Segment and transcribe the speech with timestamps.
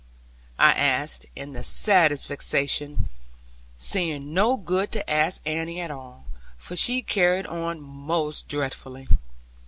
[0.57, 3.07] I asked, in the saddest vexation;
[3.77, 6.25] seeing no good to ask Annie at all,
[6.57, 9.07] for she carried on most dreadfully.